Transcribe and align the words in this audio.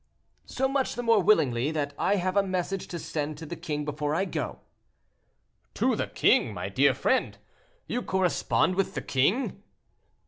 "So 0.47 0.67
much 0.67 0.95
the 0.95 1.03
more 1.03 1.21
willingly, 1.21 1.69
that 1.69 1.93
I 1.95 2.15
have 2.15 2.35
a 2.35 2.41
message 2.41 2.87
to 2.87 2.97
send 2.97 3.37
to 3.37 3.45
the 3.45 3.55
king 3.55 3.85
before 3.85 4.15
I 4.15 4.25
go." 4.25 4.61
"To 5.75 5.95
the 5.95 6.07
king, 6.07 6.55
my 6.55 6.69
dear 6.69 6.95
friend! 6.95 7.37
You 7.85 8.01
correspond 8.01 8.73
with 8.73 8.95
the 8.95 9.03
king?" 9.03 9.61